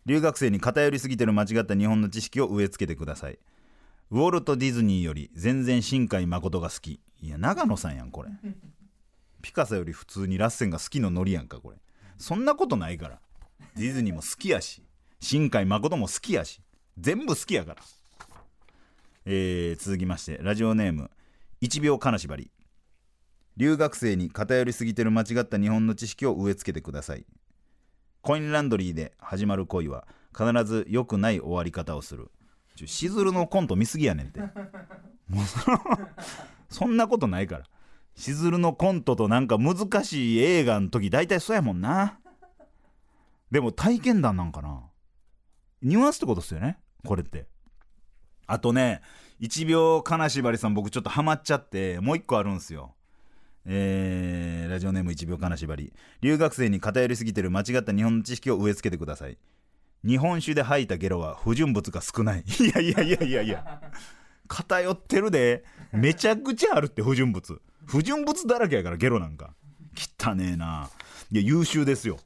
[0.04, 3.38] 留学生に偏りすぎてる間違った日本の知識を植え付けてください。
[4.10, 7.00] ウォルト・ディズニーより全然新海誠が好き。
[7.22, 8.30] いや長野さんやんこれ。
[9.40, 11.78] ピカソより普通にラッセンが好きのノリやんかこれ。
[12.18, 13.20] そんなことないから。
[13.74, 14.84] ディズニーも好きやし。
[15.18, 16.60] 新海誠も好きやし。
[16.98, 17.82] 全部好きやから。
[19.24, 21.10] えー、続きましてラジオネーム
[21.62, 22.50] 1秒金縛り
[23.56, 27.26] 留学生に偏りすぎてる間違った日本の知識を植え付けてください。
[28.22, 32.30] コインランドリーで始まる恋は必ず良くない終わり方をする。
[32.76, 34.40] ちょしずるのコント見すぎやねんって。
[34.40, 35.78] もうその
[36.70, 37.64] そんなことないから。
[38.14, 42.18] しずるのコントとなんか難しい映画の時大体そうやもんな。
[43.50, 44.82] でも体験談なんかな。
[45.82, 47.46] ニュアンスってことですよねこれって。
[48.46, 49.02] あとね
[49.40, 52.94] 1秒金縛りさん僕ちょっとハマっちゃってもう一個あるんすよ。
[53.64, 55.92] えー、ラジオネーム1秒金縛り。
[56.20, 59.38] 留学生に偏りすぎてる間違った日本の知識を植え付けてください。
[60.04, 62.44] 日本酒で吐いたゲロは不純物が少ない。
[62.60, 63.82] いやいやいやいやいや。
[64.48, 65.64] 偏ってるで。
[65.92, 67.60] めちゃくちゃあるって不純物。
[67.86, 69.54] 不純物だらけやからゲロなんか。
[70.20, 70.90] 汚ねえな。
[71.30, 72.18] いや優秀ですよ。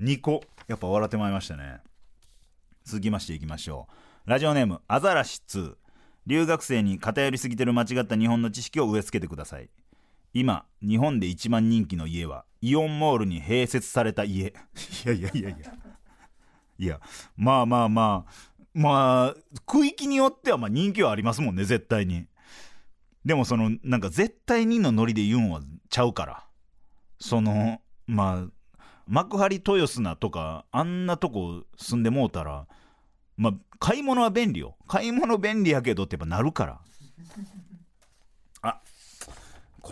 [0.00, 0.42] 2個。
[0.66, 1.80] やっぱ笑ってまいりましたね。
[2.84, 3.88] 続きましていきましょ
[4.26, 4.30] う。
[4.30, 5.74] ラジオネームアザラシ2
[6.26, 9.68] 留学生に偏りすぎてる間違った日本の知識を植え付けてください。
[10.34, 14.48] 今日本で一番人気の家はイオンモールに併設された家。
[15.04, 15.74] いやいやいやいや。
[16.76, 17.00] いや
[17.36, 18.32] まあまあまあ
[18.74, 22.26] まあ区域によってはまあ人気はありますもんね絶対に。
[23.24, 26.44] でもそのなんか絶対にのノリで言うんはちゃうから。
[27.20, 32.66] そのまあ幕張豊砂とかあんなとこ住んでもうたら
[33.36, 34.76] まあ買い物は便利よ。
[34.88, 36.72] 買い物便利やけどってやっぱなるから。
[36.72, 36.80] あ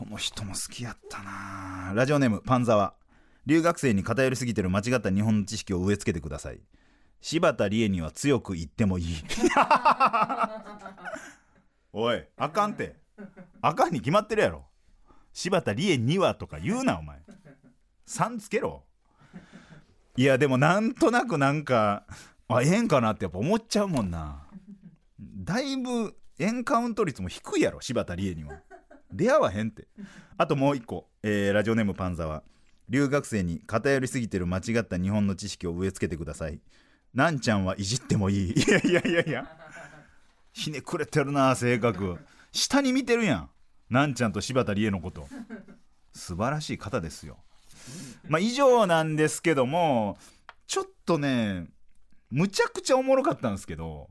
[0.03, 1.93] この人も好きやったな。
[1.95, 2.95] ラジオネームパンザワ。
[3.47, 6.59] 留学生に偏りすぎてる間違った日本の知識を植え付けてください。
[7.21, 9.15] 柴田理恵には強く言ってもいい。
[11.93, 12.97] おいあかんて。
[13.61, 14.67] あかんに決まってるやろ。
[15.33, 17.21] 柴田理恵にはとか言うなお前。
[18.09, 18.83] 3つけろ。
[20.17, 22.07] いやでもなんとなくなんか
[22.49, 24.49] あええんかなってやっぱ思っちゃうもんな。
[25.21, 28.61] だいぶエンカウント率も低いやろ柴田理恵には。
[29.13, 29.87] 出会わへんって。
[30.37, 32.43] あともう一個、えーラジオネームパンザは。
[32.89, 36.61] 留学生に偏りすぎてる間違った日本の知識を植え付けてください。
[37.15, 38.53] なんちゃんはいじってもいい。
[38.53, 39.57] いやいやいやいや。
[40.53, 42.19] ひねくれてるな性格。
[42.53, 43.51] 下に見てるやん。
[43.89, 45.27] なんちゃんと柴田理恵のこと。
[46.13, 47.39] 素晴らしい方ですよ。
[48.29, 50.17] まあ以上なんですけども
[50.67, 51.67] ちょっとね
[52.31, 54.09] むちゃくちゃおもろかったんですけど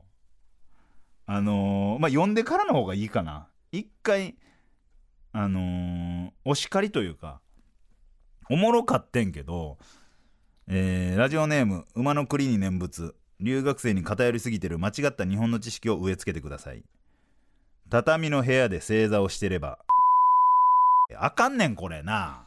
[1.26, 3.48] あのーまあ読んでからの方がいいかな。
[3.70, 4.36] 一回
[5.32, 7.40] あのーお叱りというか
[8.50, 9.78] おもろかってんけど、
[10.68, 13.14] えーラジオネーム馬の栗に念仏。
[13.40, 16.84] 留学生に偏りすぎてる間違った日本の知識を植え付けてください。
[17.90, 19.80] 畳の部屋で正座をしてれば
[21.18, 22.46] あかんねんこれな。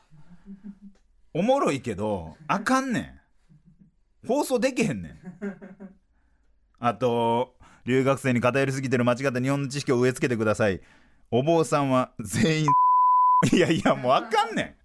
[1.33, 2.99] おもろいけどあかんね
[4.23, 4.27] ん。
[4.27, 5.19] 放送できへんねん。
[6.79, 7.55] あと
[7.85, 10.81] 留学生に偏りすぎてる間違った日本の知識を植え付けてください。
[11.31, 12.67] お坊さんは全員
[13.51, 14.77] いやいやもうあかんね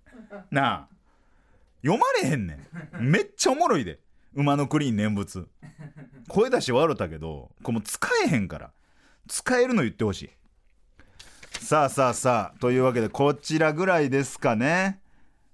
[0.50, 0.54] ん。
[0.54, 0.88] なあ。
[1.82, 2.58] 読まれへんね
[2.98, 3.10] ん。
[3.10, 4.00] めっちゃおもろいで。
[4.34, 5.46] 馬のクリーン念仏。
[6.28, 8.70] 声出し笑ったけどこれも使えへんから。
[9.28, 10.30] 使えるの言ってほしい。
[11.64, 12.60] さあさあさあ。
[12.60, 15.00] というわけでこちらぐらいですかね。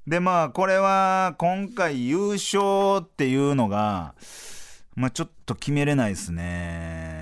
[0.06, 4.14] でまあこれは今回優勝っていうのが
[4.94, 7.15] まあちょっと決めれないですね。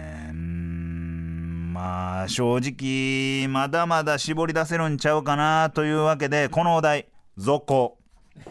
[1.86, 7.98] あ正直まだまだ絞り出せるんちゃうかなというわけでこのお題続行。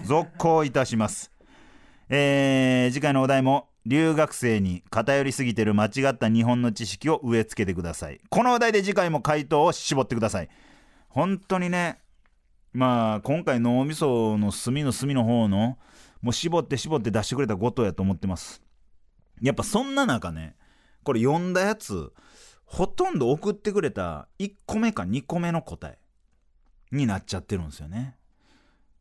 [0.05, 1.31] 続行いたします。
[2.09, 8.19] えー次回のお題も留学生に偏りすぎてる間違った日本の知識を植え付けてください。
[8.29, 10.49] このお題で次回も回答を絞ってください。
[11.09, 11.97] 本当にね
[12.71, 15.79] まあ今回脳みその隅の隅の方の
[16.21, 18.61] もう絞って絞って出してくれたことやと思ってます。
[19.41, 20.55] やっぱそんな中ね
[21.03, 22.13] これ読んだやつ
[22.73, 25.99] ほとんど送ってくれた1個目か2個目の答え
[26.91, 28.15] になっちゃってるんですよね。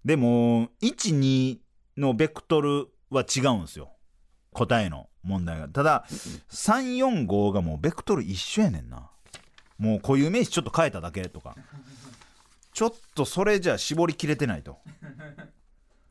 [0.05, 1.57] でも12
[1.97, 3.89] のベクトルは違うんですよ。
[4.53, 5.71] 答えの問題が。
[5.71, 6.05] ただ
[6.51, 9.09] 345がもうベクトル一緒やねんな。
[9.79, 11.57] もう固有名詞ちょっと変えただけとか。
[12.75, 14.81] ちょっとそれじゃ絞りきれてないと。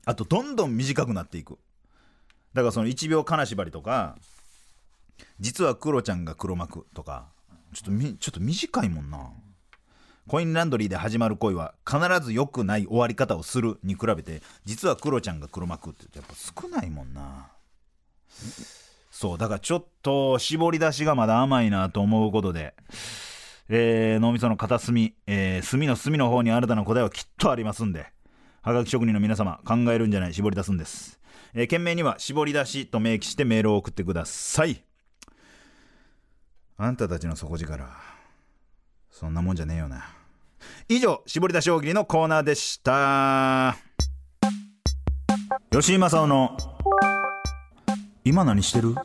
[0.06, 1.60] あとどんどん短くなっていく。
[2.56, 4.18] だからその1秒金縛りとか
[5.40, 7.28] 実はクロちゃんが黒幕とか
[7.74, 9.32] ちょっとみちょっと短いもんな。
[10.28, 17.50] コインランドリーで始まる恋は必ず良くない終わり方をするに比べて実はクロちゃんが黒幕ってやっぱ少ないもんな。
[19.12, 22.76] そうだからちょっと絞り出しがまだ甘いなと思うことで、
[23.68, 28.06] えー脳みその片隅、えー隅の隅の方に新たな答えはきっとありますんで
[28.62, 31.20] はがき職人の皆様考えるんじゃない絞り出すんです、
[31.54, 34.84] えー件名には絞り出しと明記してメールを送ってください。
[36.84, 37.86] あんたたちの底力。
[39.12, 40.04] そんなもんじゃねえよな。
[40.90, 43.78] 以上絞り出し大喜利のコーナーでした。
[45.70, 46.58] 吉井正夫の
[48.24, 48.96] 今何してる？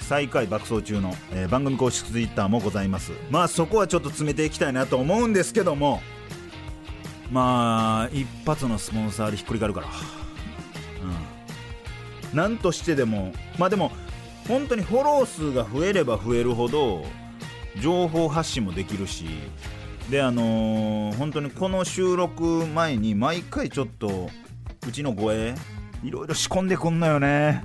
[0.00, 3.12] 最下位爆走中の、えー番組公式ツイッターもございます。
[3.30, 6.00] まあそこはちょっと詰めていきたいなと思うんですけども
[7.32, 9.86] まあ一発のスポンサーでひっくり返るから。
[9.86, 12.36] うん。
[12.36, 13.90] なんとしてでもまあでも
[14.46, 17.04] 本当にフォロー数が増えれば増えるほど
[17.80, 19.26] 情報発信もできるし
[20.10, 24.28] であのー本当にこの収録前に毎回ちょっと
[24.86, 25.54] うちの声
[26.02, 27.62] いろいろ仕込んでくんのよね。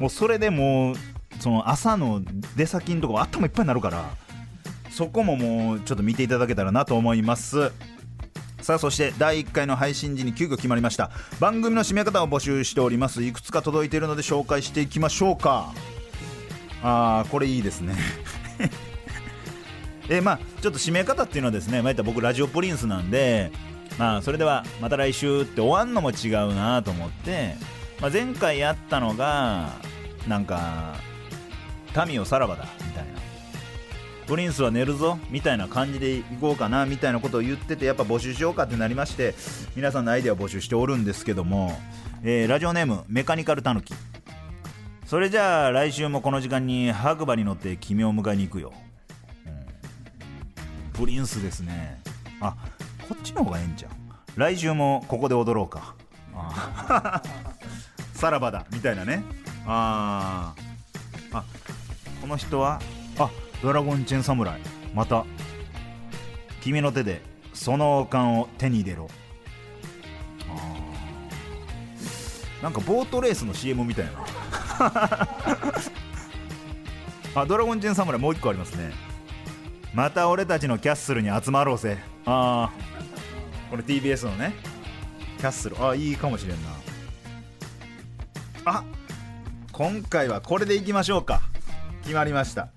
[0.00, 0.94] もうそれでもう
[1.40, 2.22] その朝の
[2.56, 4.10] 出先のとこ頭いっぱいになるから
[4.90, 7.70] そこももうちょっと見ていただけたらなと思います。
[8.62, 11.10] さあそして第1回の配信時に急遽決まりました。
[11.38, 13.22] 番組の締め方を募集しております。
[13.22, 15.72] いくつか届いているので紹介していきましょうか。
[16.82, 17.94] あーこれいいですね。
[20.08, 23.50] えーまあちょっと締め方っていうのはですね、まあ、った僕ラジオプリンスなんで
[23.98, 27.54] まあそれではまた来週って終わんのも違うなと思って、
[28.00, 29.70] まあ、前回やったのが
[30.26, 30.96] なんか
[32.06, 32.66] 民をさらばだ。
[34.30, 39.34] プリンスは寝るぞみたいな感じでいこうかなみたいなことを言っててやっぱ募集しようかってなりまして
[39.74, 41.76] 皆さんのアイデアを募集しておるんですけども、
[42.22, 43.92] えーラジオネームメカニカルタヌキ。
[45.04, 48.72] それじゃあ来週もこの時間に白馬に乗って君を迎えに行くよ、
[49.46, 50.92] うん。
[50.92, 52.00] プリンスですね。
[52.40, 52.54] あ
[53.08, 53.90] こっちの方がええんじゃん
[54.36, 55.96] 来週もここで踊ろうか。
[56.36, 57.20] あ
[58.14, 59.24] さらばだみたいなね。
[59.66, 60.54] あ
[61.32, 61.42] あ
[62.20, 62.80] この人は
[63.20, 63.30] あ
[63.62, 64.60] ドラゴンチェン侍。
[64.94, 65.26] また
[66.62, 69.08] 君の手でその王冠を手に入れろ。
[70.48, 72.62] あー。
[72.62, 74.12] なんかボートレースの CM みたいな。
[77.34, 78.92] あドラゴンチェン侍もう一個ありますね。
[79.92, 81.98] また俺たちのキャッスルに集まろうぜ。
[82.24, 82.72] ああ
[83.70, 84.54] これ TBS のね。
[85.38, 85.76] キャッスル。
[85.86, 86.70] あいいかもしれんな。
[88.64, 88.84] あ
[89.72, 91.42] 今回はこれでいきましょうか。
[92.02, 92.68] 決まりました。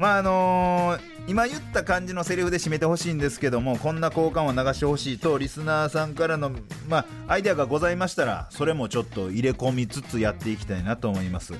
[0.00, 6.50] まああのー今言った感じのセリフで締めてほしいんですけどもこんな交換を流してほしいとリスナーさんからの、
[6.88, 11.54] まあ、アイデアがございましたらそれもちょっと入れ込みつつやっていきたいなと思います、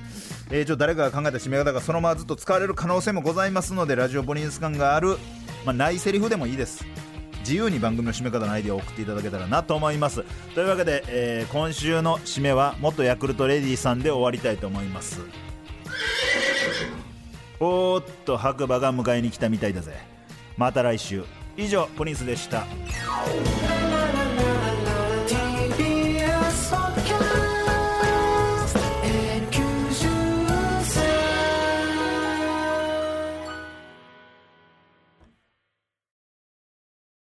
[0.49, 5.17] えー、ちょっと誰かが考えた締め方がそのままずっと使われる可能性もございますのでラジオポリンス感がある、
[5.63, 6.83] まあ、ないセリフでもいいです。
[7.41, 10.23] 自由に番組の締め方のアイデアを送っていただけたらなと思います。
[10.53, 15.21] というわけで、えー今週の締めは元ヤクルトレディさんで終わりたいと思います。
[17.61, 19.93] おーっと白馬が迎えに来たみたいだぜ。
[20.57, 21.23] また来週。
[21.57, 22.65] 以上プリンスでした「